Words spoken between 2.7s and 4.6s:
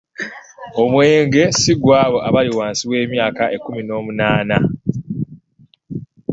w'emyaka ekkumi n'omunaana.